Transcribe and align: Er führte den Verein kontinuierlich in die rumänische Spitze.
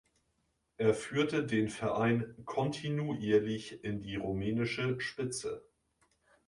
Er 0.77 0.95
führte 0.95 1.45
den 1.45 1.69
Verein 1.69 2.33
kontinuierlich 2.45 3.83
in 3.83 4.01
die 4.01 4.15
rumänische 4.15 4.99
Spitze. 4.99 5.63